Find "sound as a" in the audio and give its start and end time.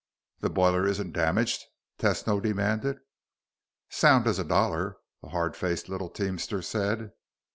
3.89-4.43